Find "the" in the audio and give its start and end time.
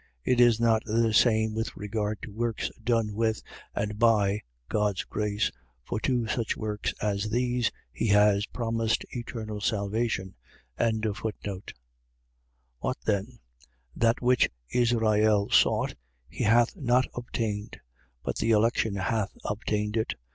0.85-1.13, 18.37-18.49